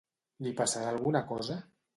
Li 0.45 0.53
passarà 0.61 0.89
alguna 0.95 1.23
cosa? 1.35 1.63